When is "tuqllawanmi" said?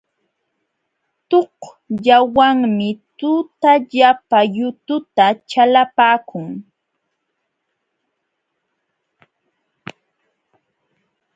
1.29-2.89